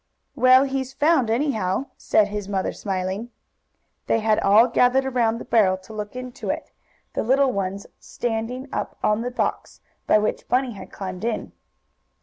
[0.35, 3.29] "Well, he's found, anyhow," said his mother, smiling.
[4.07, 6.71] They had all gathered around the barrel to look into it,
[7.13, 11.51] the littler ones standing up on the box, by which Bunny had climbed in.